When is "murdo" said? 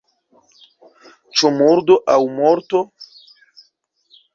1.59-2.01